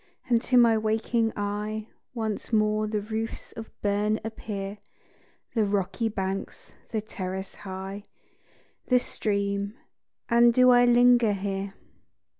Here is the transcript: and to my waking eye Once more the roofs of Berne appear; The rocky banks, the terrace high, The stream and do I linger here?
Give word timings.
and 0.27 0.41
to 0.41 0.57
my 0.57 0.75
waking 0.75 1.31
eye 1.35 1.87
Once 2.15 2.51
more 2.51 2.87
the 2.87 3.01
roofs 3.01 3.51
of 3.51 3.69
Berne 3.83 4.19
appear; 4.25 4.79
The 5.53 5.63
rocky 5.63 6.09
banks, 6.09 6.73
the 6.89 7.01
terrace 7.03 7.53
high, 7.53 8.05
The 8.87 8.97
stream 8.97 9.75
and 10.27 10.55
do 10.55 10.71
I 10.71 10.85
linger 10.85 11.33
here? 11.33 11.75